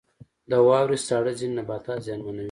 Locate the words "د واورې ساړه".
0.49-1.31